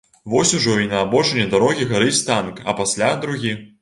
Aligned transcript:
Вось 0.33 0.53
ужо 0.59 0.73
і 0.83 0.87
на 0.93 1.01
абочыне 1.05 1.45
дарогі 1.51 1.87
гарыць 1.91 2.19
танк, 2.31 2.63
а 2.71 2.77
пасля 2.81 3.11
другі. 3.27 3.53